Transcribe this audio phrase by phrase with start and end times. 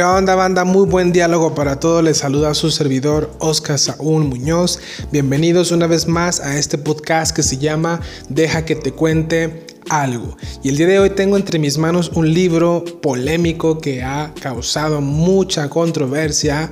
[0.00, 0.64] ¿Qué banda?
[0.64, 2.02] Muy buen diálogo para todos.
[2.02, 4.78] Les saluda su servidor Oscar Saúl Muñoz.
[5.12, 10.38] Bienvenidos una vez más a este podcast que se llama Deja que te cuente algo.
[10.62, 15.02] Y el día de hoy tengo entre mis manos un libro polémico que ha causado
[15.02, 16.70] mucha controversia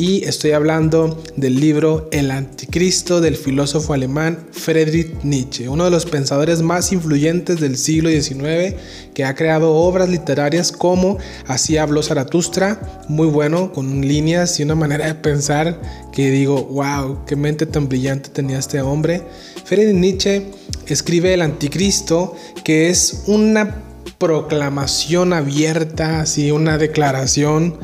[0.00, 6.06] y estoy hablando del libro El Anticristo del filósofo alemán Friedrich Nietzsche, uno de los
[6.06, 8.76] pensadores más influyentes del siglo XIX
[9.12, 14.74] que ha creado obras literarias como Así habló Zaratustra, muy bueno, con líneas y una
[14.74, 15.78] manera de pensar
[16.14, 19.22] que digo, wow, qué mente tan brillante tenía este hombre.
[19.66, 20.46] Friedrich Nietzsche
[20.86, 23.82] escribe El Anticristo, que es una
[24.16, 27.78] proclamación abierta, así una declaración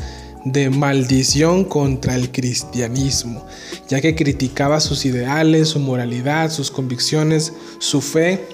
[0.46, 3.44] de maldición contra el cristianismo,
[3.88, 8.46] ya que criticaba sus ideales, su moralidad, sus convicciones, su fe.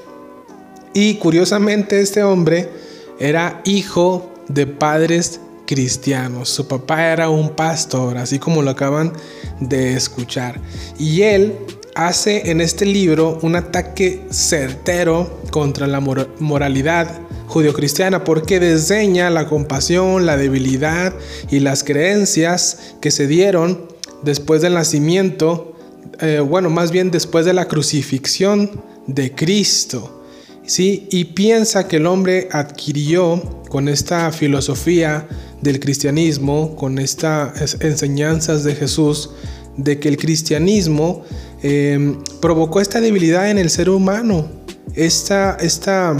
[0.94, 2.70] Y curiosamente este hombre
[3.18, 6.48] era hijo de padres cristianos.
[6.48, 9.12] Su papá era un pastor, así como lo acaban
[9.60, 10.60] de escuchar.
[10.98, 11.58] Y él
[11.94, 17.20] hace en este libro un ataque certero contra la moralidad
[17.52, 21.14] judio-cristiana porque desdeña la compasión, la debilidad
[21.50, 23.88] y las creencias que se dieron
[24.22, 25.76] después del nacimiento,
[26.20, 30.24] eh, bueno, más bien después de la crucifixión de Cristo.
[30.64, 31.08] ¿sí?
[31.10, 35.28] Y piensa que el hombre adquirió con esta filosofía
[35.60, 39.30] del cristianismo, con estas enseñanzas de Jesús,
[39.76, 41.22] de que el cristianismo
[41.62, 44.48] eh, provocó esta debilidad en el ser humano,
[44.94, 46.16] esta, esta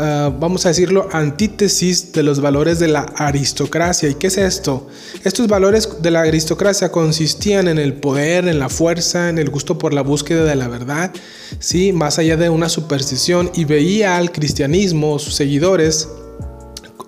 [0.00, 4.08] Ah, vamos a decirlo, antítesis de los valores de la aristocracia.
[4.08, 4.86] ¿Y qué es esto?
[5.24, 9.76] Estos valores de la aristocracia consistían en el poder, en la fuerza, en el gusto
[9.76, 11.10] por la búsqueda de la verdad,
[11.58, 11.92] ¿sí?
[11.92, 16.08] más allá de una superstición, y veía al cristianismo, sus seguidores,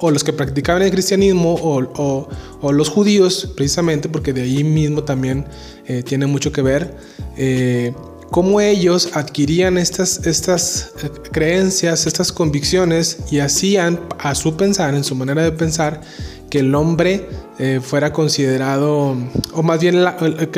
[0.00, 5.46] o los que practicaban el cristianismo o, los judíos, precisamente, porque de ahí mismo también
[5.86, 6.96] eh, tiene mucho que ver,
[7.36, 7.92] eh,
[8.30, 15.04] cómo ellos adquirían estas, estas eh, creencias, estas convicciones y hacían a su pensar, en
[15.04, 16.00] su manera de pensar,
[16.50, 17.28] que el hombre
[17.58, 19.16] eh, fuera considerado,
[19.52, 20.04] o más bien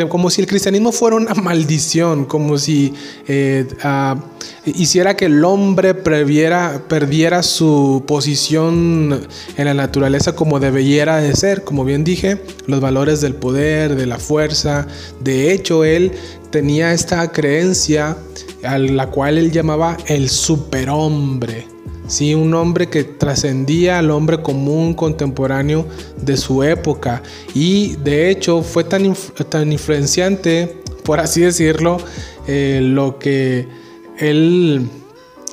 [0.09, 2.95] como si el cristianismo fuera una maldición, como si
[3.29, 3.67] eh,
[4.65, 9.27] hiciera que el hombre perdiera su posición
[9.57, 14.07] en la naturaleza como debiera de ser, como bien dije, los valores del poder, de
[14.07, 14.87] la fuerza.
[15.21, 16.13] De hecho, él
[16.51, 18.17] tenía esta creencia
[18.63, 21.72] a la cual él llamaba el superhombre.
[22.13, 22.35] ¿Sí?
[22.35, 25.87] un hombre que trascendía al hombre común contemporáneo
[26.21, 27.23] de su época
[27.55, 29.15] y de hecho fue tan,
[29.49, 31.97] tan influenciante, por así decirlo,
[32.47, 33.67] eh, lo que
[34.19, 34.89] él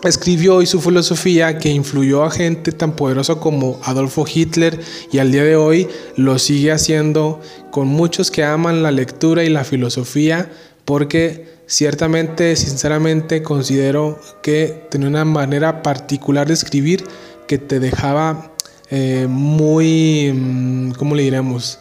[0.03, 4.79] escribió y su filosofía que influyó a gente tan poderosa como Adolfo Hitler
[5.11, 5.87] y al día de hoy
[6.17, 7.39] lo sigue haciendo
[7.71, 10.51] con muchos que aman la lectura y la filosofía
[10.83, 17.03] porque Ciertamente, sinceramente, considero que tenía una manera particular de escribir
[17.47, 18.53] que te dejaba
[18.89, 21.77] eh, muy, mm, ¿cómo le diremos?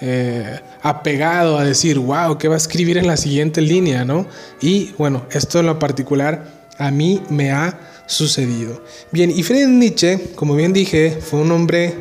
[0.00, 4.04] Eh, apegado a decir, wow, ¿qué va a escribir en la siguiente línea?
[4.04, 4.28] ¿no?
[4.60, 8.80] Y bueno, esto en lo particular a mí me ha sucedido.
[9.10, 11.96] Bien, y Friedrich Nietzsche, como bien dije, fue un hombre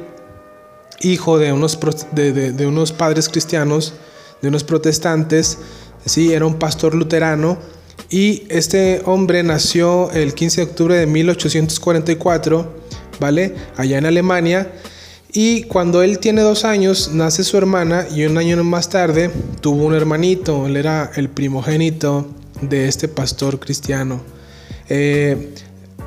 [1.00, 1.80] hijo de unos,
[2.14, 3.96] de unos padres cristianos,
[4.44, 5.58] de unos protestantes,
[6.06, 7.58] Sí, era un pastor luterano
[8.10, 12.74] y este hombre nació el 15 de octubre de 1844,
[13.20, 13.56] ¿vale?
[13.78, 14.72] Allá en Alemania.
[15.32, 19.86] Y cuando él tiene dos años, nace su hermana y un año más tarde tuvo
[19.86, 20.68] un hermanito.
[20.68, 22.28] Él era el primogénito
[22.62, 24.22] de este pastor cristiano.
[24.90, 25.54] Eh,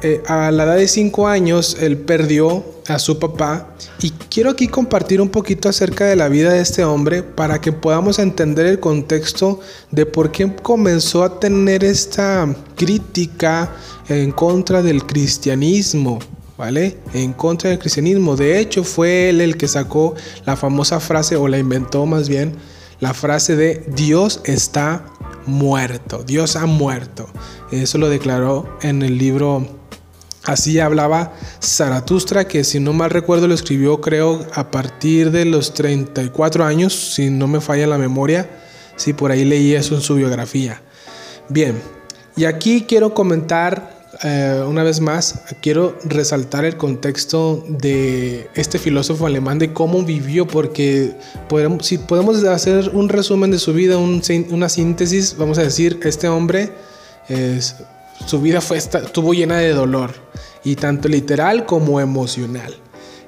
[0.06, 4.68] eh, a la edad de 5 años él perdió a su papá y quiero aquí
[4.68, 8.80] compartir un poquito acerca de la vida de este hombre para que podamos entender el
[8.80, 9.60] contexto
[9.90, 13.72] de por qué comenzó a tener esta crítica
[14.06, 16.18] en contra del cristianismo.
[16.58, 16.98] ¿Vale?
[17.14, 18.36] En contra del cristianismo.
[18.36, 20.14] De hecho, fue él el que sacó
[20.44, 22.54] la famosa frase, o la inventó más bien,
[23.00, 25.06] la frase de Dios está
[25.46, 26.22] muerto.
[26.24, 27.26] Dios ha muerto.
[27.72, 29.66] Eso lo declaró en el libro
[30.44, 31.32] Así hablaba
[31.62, 36.92] Zaratustra, que si no mal recuerdo lo escribió creo a partir de los 34 años,
[37.14, 38.50] si no me falla la memoria,
[38.96, 40.82] si por ahí leí eso en su biografía.
[41.48, 41.80] Bien,
[42.36, 49.26] y aquí quiero comentar eh, una vez más, quiero resaltar el contexto de este filósofo
[49.26, 51.14] alemán, de cómo vivió, porque
[51.80, 56.70] si podemos hacer un resumen de su vida, una síntesis, vamos a decir, este hombre
[57.28, 57.76] es
[58.26, 60.12] su vida fue, estuvo llena de dolor,
[60.64, 62.74] y tanto literal como emocional.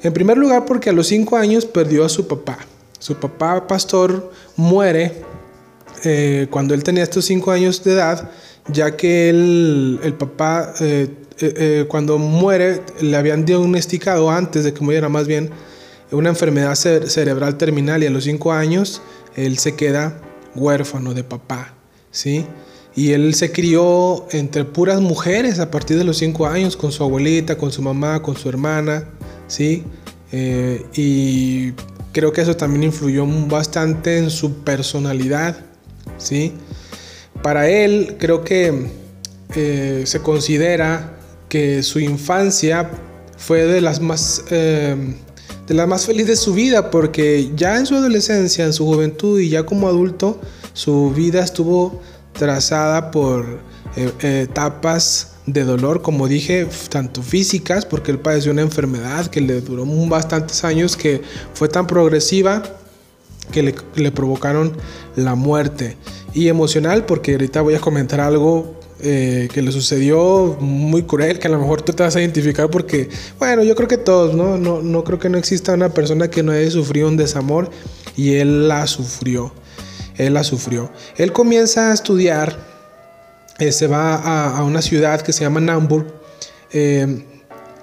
[0.02, 2.58] En primer lugar porque a los cinco años perdió a su papá.
[2.98, 5.22] Su papá pastor muere
[6.04, 8.30] eh, cuando él tenía estos cinco años de edad,
[8.68, 14.82] ya que él, el papá eh, eh, cuando muere le habían diagnosticado antes de que
[14.82, 15.50] muriera más bien
[16.10, 19.02] una enfermedad cerebral terminal y a los cinco años
[19.34, 20.20] él se queda
[20.54, 21.74] huérfano de papá,
[22.10, 22.46] ¿sí?
[22.96, 27.04] Y él se crió entre puras mujeres a partir de los cinco años, con su
[27.04, 29.04] abuelita, con su mamá, con su hermana,
[29.46, 29.84] ¿sí?
[30.94, 31.72] y
[32.12, 35.58] creo que eso también influyó bastante en su personalidad,
[36.18, 36.52] ¿sí?
[37.42, 38.86] Para él creo que
[39.54, 41.18] eh, se considera
[41.48, 42.90] que su infancia
[43.36, 44.42] fue de las más...
[44.50, 44.96] Eh,
[45.66, 49.40] de las más felices de su vida, porque ya en su adolescencia, en su juventud
[49.40, 50.40] y ya como adulto,
[50.74, 52.00] su vida estuvo
[52.38, 53.60] trazada por
[53.96, 59.60] eh, etapas de dolor, como dije, tanto físicas, porque él padeció una enfermedad que le
[59.60, 61.22] duró bastantes años, que
[61.54, 62.62] fue tan progresiva
[63.52, 63.62] que
[63.94, 64.76] le, provocaron
[65.14, 65.96] la muerte.
[66.34, 71.46] Y emocional, porque ahorita voy a comentar algo eh, que le sucedió muy cruel, que
[71.46, 74.58] a lo mejor tú te vas a identificar porque, bueno, yo creo que todos, ¿no?
[74.58, 77.70] No, no creo que no exista una persona que no haya sufrido un desamor
[78.16, 79.52] y él la sufrió.
[80.18, 80.90] Él la sufrió.
[81.16, 82.56] Él comienza a estudiar
[83.58, 86.06] eh, se va a, una ciudad que se llama Namburg
[86.72, 87.24] eh,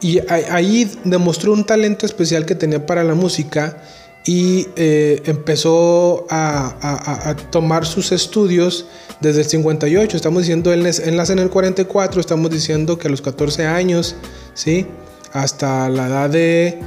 [0.01, 3.81] y ahí demostró un talento especial que tenía para la música
[4.25, 8.85] y eh, empezó a, tomar sus estudios
[9.19, 10.15] desde el 58.
[10.15, 14.15] Estamos diciendo, él enlace en el 44, estamos diciendo que a los 14 años,
[14.53, 14.85] ¿sí?
[15.31, 16.79] Hasta la edad de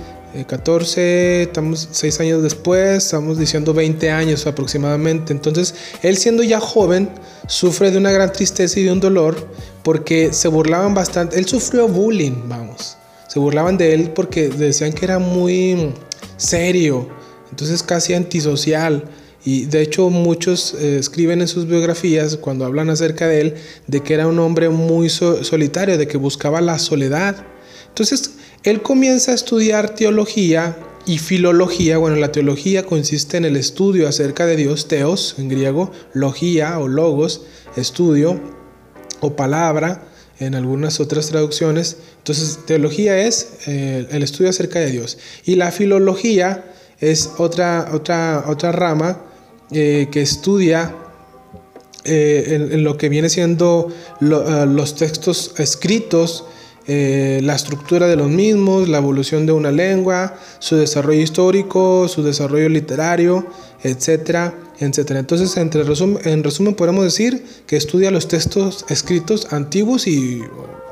[0.44, 5.32] 14, eh, estamos 6 años después, estamos diciendo 20 años aproximadamente.
[5.32, 7.08] Entonces, él siendo ya joven,
[7.46, 9.36] sufre de una gran tristeza y de un dolor
[9.82, 11.38] porque se burlaban bastante.
[11.38, 12.96] Él sufrió bullying, vamos.
[13.28, 15.92] Se burlaban de él porque decían que era muy
[16.36, 17.08] serio,
[17.50, 19.04] entonces casi antisocial.
[19.44, 23.54] Y de hecho muchos eh, escriben en sus biografías cuando hablan acerca de él
[23.86, 27.36] de que era un hombre muy solitario, de que buscaba la soledad.
[27.88, 28.32] Entonces
[28.66, 30.76] él comienza a estudiar teología
[31.06, 31.98] y filología.
[31.98, 36.88] Bueno, la teología consiste en el estudio acerca de Dios, teos en griego, logía o
[36.88, 37.42] logos,
[37.76, 38.40] estudio
[39.20, 40.08] o palabra
[40.40, 41.98] en algunas otras traducciones.
[42.18, 45.16] Entonces, teología es eh, el estudio acerca de Dios.
[45.44, 46.64] Y la filología
[46.98, 49.22] es otra, otra, otra rama
[49.70, 50.92] eh, que estudia
[52.04, 56.44] eh, en, lo que viene siendo los textos escritos
[56.88, 62.22] eh, la estructura de los mismos, la evolución de una lengua, su desarrollo histórico, su
[62.22, 63.44] desarrollo literario,
[63.82, 65.18] etcétera, etcétera.
[65.18, 65.72] Entonces, en
[66.44, 70.42] resumen, podemos decir que estudia los textos escritos antiguos y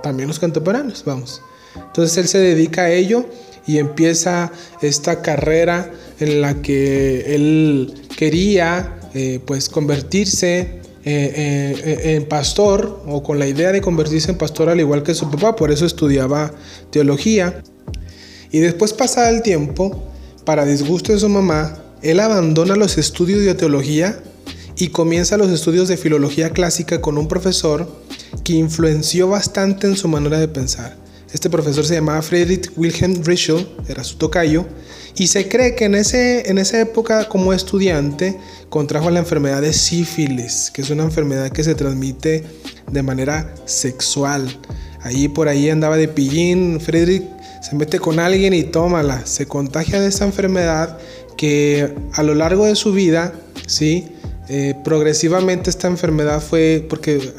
[0.03, 1.43] también los contemporáneos, vamos.
[1.77, 3.27] Entonces, él se dedica a ello
[3.67, 4.51] y empieza
[4.83, 13.23] esta carrera en la que él quería, eh, pues, convertirse eh, eh, en pastor o
[13.23, 16.53] con la idea de convertirse en pastor al igual que su papá, por eso estudiaba
[16.91, 17.63] teología.
[18.51, 20.03] Y después pasa el tiempo,
[20.45, 24.19] para disgusto de su mamá, él abandona los estudios de teología
[24.77, 27.87] y comienza los estudios de filología clásica con un profesor
[28.43, 31.04] que influenció bastante en su manera de pensar.
[31.35, 34.65] Este profesor se llamaba Friedrich Wilhelm Rischel, era su tocayo,
[35.17, 38.39] y se cree que en, ese, en esa época como estudiante
[38.69, 42.45] contrajo la enfermedad de sífilis, que es una enfermedad que se transmite
[42.89, 44.47] de manera sexual.
[45.03, 47.25] Ahí por ahí andaba de pillín, Friedrich
[47.61, 50.99] se mete con alguien y tómala, se contagia de esa enfermedad
[51.37, 53.33] que a lo largo de su vida,
[53.67, 54.07] ¿sí?
[54.49, 57.33] Eh, progresivamente esta enfermedad fue, porque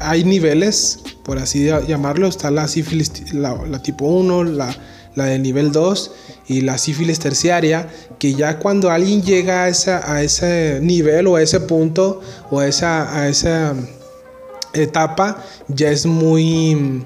[0.00, 4.76] hay niveles, por así llamarlo, está la sífilis, la, tipo 1, la
[5.18, 6.12] la de nivel 2
[6.46, 11.36] y la sífilis terciaria, que ya cuando alguien llega a, esa, a ese nivel o
[11.36, 13.74] a ese punto o a esa, a esa
[14.72, 17.04] etapa, ya es muy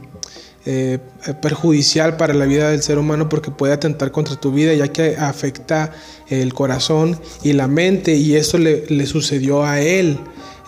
[0.67, 0.99] eh,
[1.41, 5.17] perjudicial para la vida del ser humano porque puede atentar contra tu vida ya que
[5.17, 5.93] afecta
[6.29, 10.19] el corazón y la mente y eso le, le sucedió a él.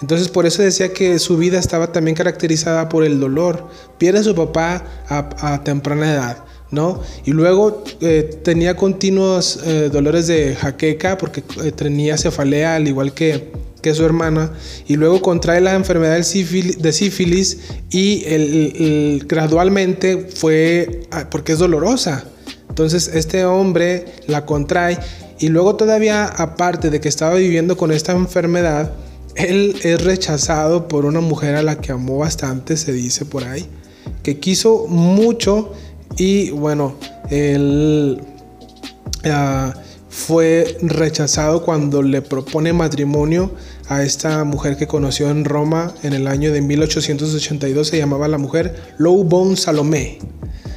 [0.05, 3.71] Entonces por eso decía que su vida estaba también caracterizada por el dolor.
[3.97, 6.45] Pierde a su papá a, temprana edad.
[6.71, 7.01] ¿no?
[7.25, 13.15] Y luego eh, tenía continuos eh, dolores de jaqueca porque eh, tenía cefalea al igual
[13.15, 14.53] que, que, su hermana.
[14.87, 22.25] Y luego contrae la enfermedad de sífilis y el, gradualmente fue, ah, porque es dolorosa.
[22.69, 24.99] Entonces este hombre la contrae
[25.39, 28.93] y luego todavía aparte de que estaba viviendo con esta enfermedad,
[29.37, 33.67] él es rechazado por una mujer a la que amó bastante, se dice por ahí,
[34.23, 35.73] que quiso mucho
[36.17, 36.97] y bueno,
[37.31, 38.21] él
[39.25, 39.75] ah,
[40.09, 43.51] fue rechazado cuando le propone matrimonio
[43.89, 47.89] a esta mujer que conoció en Roma en el año de 1882.
[47.89, 50.19] Se llamaba la mujer Bon Salomé.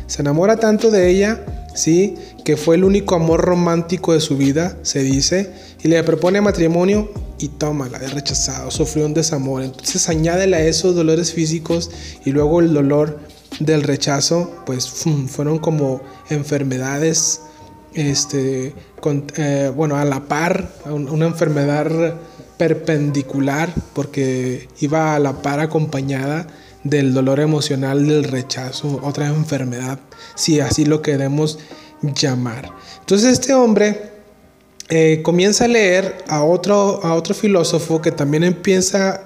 [0.08, 1.46] Se enamora tanto de ella,
[1.76, 2.16] ¿sí?
[2.48, 5.52] Que fue el único amor romántico de su vida, se dice,
[5.84, 9.64] y le propone matrimonio y toma, la es rechazado, sufrió un desamor.
[9.64, 11.92] Entonces añádele a esos dolores físicos
[12.24, 13.20] y luego el dolor
[13.60, 16.00] del rechazo, pues fueron como
[16.30, 17.42] enfermedades,
[17.94, 18.74] este,
[19.36, 22.16] eh, bueno, a la par, una enfermedad
[22.58, 26.48] perpendicular, porque iba a la par acompañada
[26.86, 30.00] del dolor emocional del rechazo, otra enfermedad,
[30.36, 31.60] si así lo queremos
[32.02, 32.72] llamar.
[33.00, 34.12] Entonces este hombre
[34.90, 39.26] eh, comienza a leer a otro, a otro filósofo que también empieza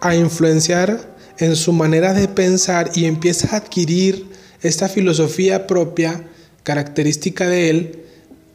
[0.00, 4.26] a influenciar en su manera de pensar y empieza a adquirir
[4.62, 6.28] esta filosofía propia,
[6.62, 8.02] característica de él.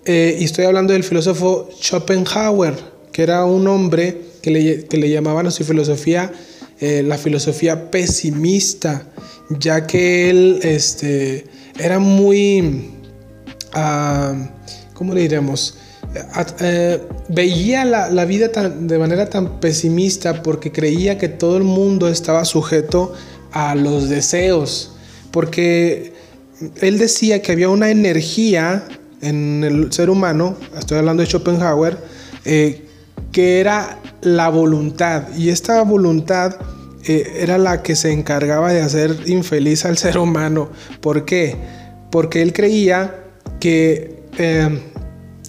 [0.05, 2.73] Eh, y estoy hablando del filósofo Schopenhauer,
[3.11, 6.31] que era un hombre que le, que le llamaban a su filosofía
[6.81, 9.07] eh, la filosofía pesimista,
[9.51, 11.45] ya que él este,
[11.77, 12.89] era muy,
[14.93, 15.77] ¿cómo le diremos?
[17.29, 23.13] Veía la, vida de manera tan pesimista porque creía que todo el mundo estaba sujeto
[23.51, 24.93] a los deseos,
[25.31, 26.13] porque
[26.81, 28.83] él decía que había una energía
[29.21, 31.97] en el ser humano, estoy hablando de Schopenhauer,
[32.45, 32.85] eh,
[33.31, 35.27] que era la voluntad.
[35.37, 36.57] Y esta voluntad
[37.05, 40.69] eh, era la que se encargaba de hacer infeliz al ser humano.
[41.01, 41.55] ¿Por qué?
[42.09, 43.20] Porque él creía
[43.61, 44.81] que eh,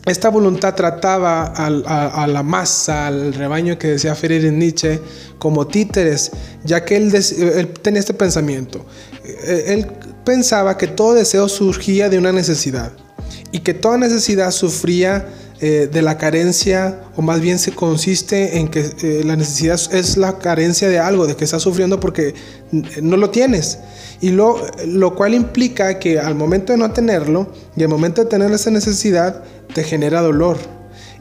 [0.07, 5.00] esta voluntad trataba a, la masa, al rebaño que decía Friedrich Nietzsche,
[5.38, 6.31] como títeres,
[6.62, 8.85] ya que él, él tenía este pensamiento.
[9.25, 9.87] Eh, él
[10.25, 12.92] pensaba que todo deseo surgía de una necesidad
[13.50, 15.26] y que toda necesidad sufría
[15.64, 20.16] eh, de la carencia, o más bien se consiste en que eh, la necesidad es
[20.16, 22.35] la carencia de algo, de que estás sufriendo porque
[23.00, 23.78] no lo tienes.
[24.21, 28.28] Y lo, lo cual implica que al momento de no tenerlo y al momento de
[28.28, 30.57] tener esa necesidad, te genera dolor.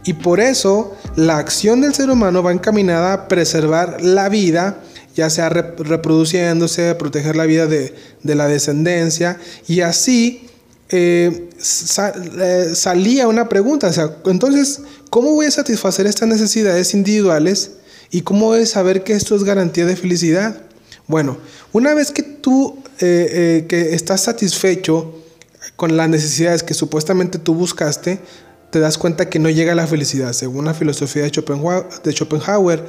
[0.05, 4.79] Y por eso la acción del ser humano va encaminada a preservar la vida,
[5.15, 7.93] ya sea reproduciéndose, proteger la vida de,
[8.23, 10.47] de la descendencia, y así
[10.91, 11.49] eh,
[12.39, 17.71] eh, salía una pregunta, o sea, entonces, ¿cómo voy a satisfacer estas necesidades individuales
[18.09, 20.61] y cómo a saber que esto es garantía de felicidad?
[21.07, 21.37] Bueno,
[21.71, 25.15] una vez que tú eh, que estás satisfecho
[25.75, 28.19] con las necesidades que supuestamente tú buscaste,
[28.69, 32.85] te das cuenta que no llega la felicidad, según la filosofía de Schopenhauer.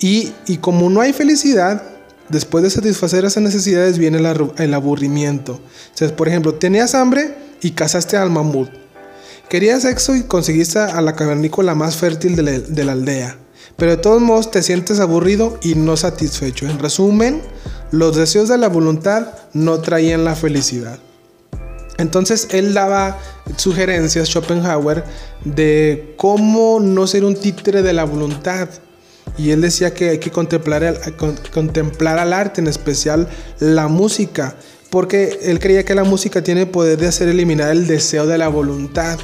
[0.00, 1.82] Y como no hay felicidad,
[2.28, 5.60] después de satisfacer esas necesidades viene el, aburrimiento.
[6.00, 8.68] O por ejemplo, tenías hambre y cazaste al mamut.
[9.48, 13.36] Querías sexo y conseguiste a la cavernícola más fértil de la, aldea.
[13.76, 16.66] Pero de todos modos te sientes aburrido y no satisfecho.
[16.66, 17.42] En resumen,
[17.90, 20.98] los deseos de la voluntad no traían la felicidad.
[21.98, 23.18] Entonces él daba
[23.56, 25.04] sugerencias, Schopenhauer,
[25.44, 28.68] de cómo no ser un títere de la voluntad.
[29.38, 31.00] Y él decía que hay que contemplar,
[31.52, 34.56] contemplar al arte, en especial la música,
[34.90, 38.48] porque él creía que la música tiene poder de hacer eliminar el deseo de la
[38.48, 39.18] voluntad.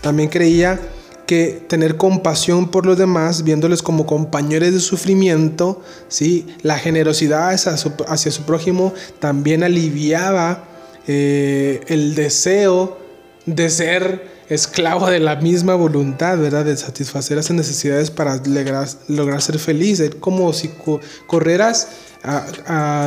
[0.00, 0.80] También creía
[1.26, 6.46] que tener compasión por los demás, viéndoles como compañeros de sufrimiento, ¿sí?
[6.62, 10.64] la generosidad hacia su, prójimo también aliviaba
[11.06, 12.98] eh, el deseo
[13.46, 16.64] de ser esclavo de la misma voluntad, ¿verdad?
[16.64, 18.40] De satisfacer esas necesidades para
[19.08, 20.00] lograr, ser feliz.
[20.00, 20.70] Es como si
[21.26, 21.88] correras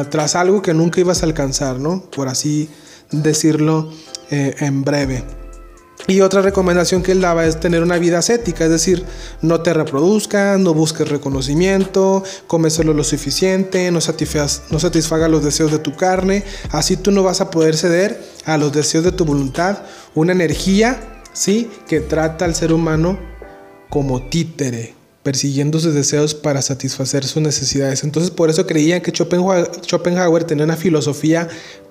[0.09, 2.03] tras algo que nunca ibas a alcanzar, ¿no?
[2.11, 2.69] Por así
[3.11, 3.91] decirlo
[4.29, 5.23] eh, en breve.
[6.05, 9.03] Y otra recomendación que él daba es tener una vida ascética, es decir,
[9.41, 15.71] no te reproduzcas, no busques reconocimiento, come solo lo suficiente, no, no satisfaga los deseos
[15.71, 19.25] de tu carne, así tú no vas a poder ceder a los deseos de tu
[19.25, 19.79] voluntad,
[20.15, 21.69] una energía ¿sí?
[21.87, 23.19] Que trata al ser humano
[23.89, 28.03] como títere, persiguiendo sus deseos para satisfacer sus necesidades.
[28.03, 31.47] Entonces por eso creían que Schopenhauer, tenía una filosofía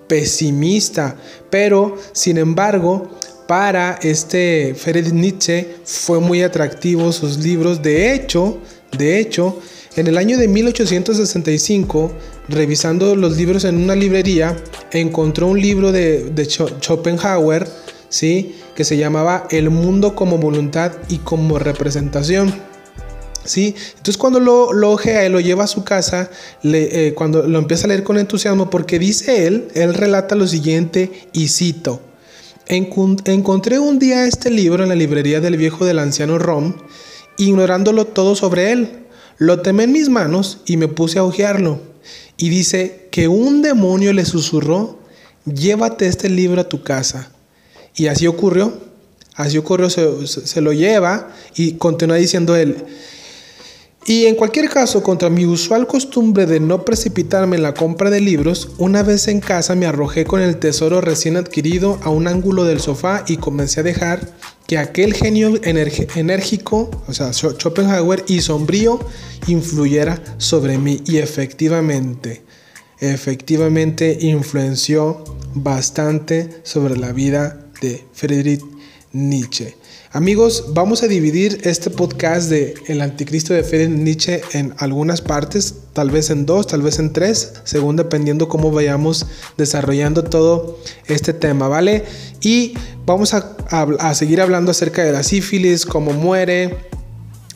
[0.09, 1.17] pesimista,
[1.51, 3.11] pero sin embargo
[3.47, 7.81] para este Friedrich Nietzsche fue muy atractivo sus libros.
[7.83, 8.59] De hecho,
[8.99, 9.61] de hecho,
[9.95, 12.13] en el año de 1865,
[12.49, 14.57] revisando los libros en una librería,
[14.91, 17.69] encontró un libro de, de Schopenhauer
[18.09, 18.57] ¿sí?
[18.75, 22.55] que se llamaba El mundo como voluntad y como representación.
[23.45, 23.75] ¿sí?
[23.91, 26.31] Entonces cuando lo, lo ojea y lo lleva a su casa,
[26.63, 31.29] eh, cuando lo empieza a leer con entusiasmo, porque dice él, él relata lo siguiente
[31.33, 32.01] y cito,
[32.67, 36.75] encontré un día este libro en la librería del viejo del anciano Rom,
[37.39, 39.07] ignorándolo todo sobre él.
[39.39, 41.81] Lo temé en mis manos y me puse a hojearlo.
[42.37, 44.99] Y dice que un demonio le susurró,
[45.45, 47.31] llévate este libro a tu casa.
[47.97, 48.73] Y así ocurrió.
[49.35, 52.87] Así ocurrió, se, se lo lleva y continúa diciendo él,
[54.09, 58.21] y en cualquier caso, contra mi usual costumbre de no precipitarme en la compra de
[58.21, 62.63] libros, una vez en casa me arrojé con el tesoro recién adquirido a un ángulo
[62.63, 64.21] del sofá y comencé a dejar
[64.69, 69.01] que aquel genio enérgico, o sea, Schopenhauer y sombrío,
[69.49, 71.03] influyera sobre mí.
[71.05, 72.45] Y efectivamente,
[73.01, 78.63] efectivamente influenció bastante sobre la vida de Friedrich
[79.13, 79.77] Nietzsche.
[80.11, 85.75] Amigos, vamos a dividir este podcast de El Anticristo de Friedrich Nietzsche en algunas partes,
[85.93, 89.27] tal vez en dos, tal vez en tres, según dependiendo cómo vayamos
[89.57, 92.05] desarrollando todo este tema, ¿vale?
[92.41, 92.75] Y
[93.05, 96.77] vamos a, a seguir hablando acerca de la sífilis, cómo muere,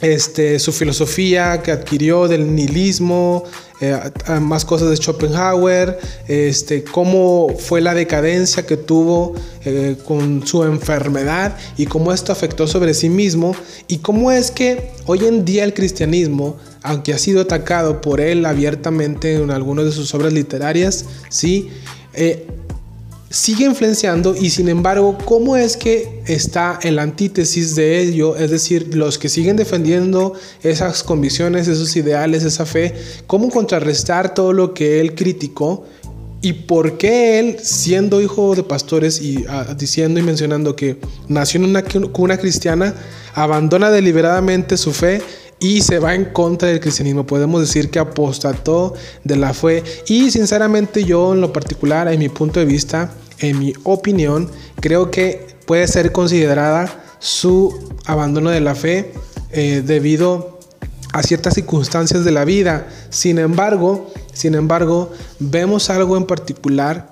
[0.01, 3.45] este, su filosofía que adquirió del nihilismo,
[3.81, 3.99] eh,
[4.41, 11.57] más cosas de Schopenhauer, este, cómo fue la decadencia que tuvo eh, con su enfermedad
[11.77, 13.55] y cómo esto afectó sobre sí mismo
[13.89, 18.45] y cómo es que hoy en día el cristianismo, aunque ha sido atacado por él
[18.45, 21.71] abiertamente en algunas de sus obras literarias, sí,
[22.13, 22.47] eh,
[23.31, 28.35] sigue influenciando y sin embargo, ¿cómo es que está el antítesis de ello?
[28.37, 30.35] Es decir, los que siguen defendiendo
[30.65, 32.93] esas convicciones, esos ideales, esa fe,
[33.29, 35.87] ¿cómo contrarrestar todo lo que él criticó?
[36.43, 40.97] ¿Y por qué él, siendo hijo de pastores y ah, diciendo y mencionando que
[41.29, 42.95] nació en una cuna cristiana,
[43.35, 45.23] abandona deliberadamente su fe
[45.61, 47.27] y se va en contra del cristianismo.
[47.27, 52.29] Podemos decir que apostató de la fe y sinceramente yo en lo particular, en mi
[52.29, 58.75] punto de vista, en mi opinión, creo que puede ser considerada su abandono de la
[58.75, 59.13] fe
[59.53, 60.59] eh, debido
[61.13, 62.89] a ciertas circunstancias de la vida.
[63.11, 67.11] Sin embargo, sin embargo, vemos algo en particular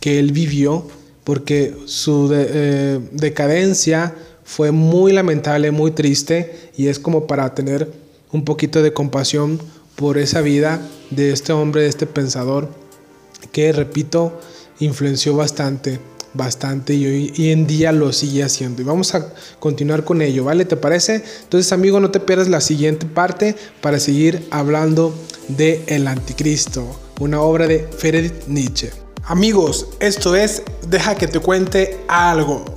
[0.00, 0.86] que él vivió
[1.24, 4.14] porque su eh, decadencia
[4.46, 7.92] fue muy lamentable, muy triste y es como para tener
[8.32, 9.60] un poquito de compasión
[9.96, 10.80] por esa vida
[11.10, 12.68] de este hombre, de este pensador
[13.50, 14.40] que, repito,
[14.78, 15.98] influenció bastante,
[16.32, 18.82] bastante y hoy en día lo sigue haciendo.
[18.82, 20.64] Y vamos a continuar con ello, ¿vale?
[20.64, 21.24] ¿Te parece?
[21.42, 25.12] Entonces, amigo, no te pierdas la siguiente parte para seguir hablando
[25.48, 26.84] de El Anticristo,
[27.18, 28.90] una obra de Friedrich Nietzsche.
[29.24, 32.75] Amigos, esto es Deja que te cuente algo.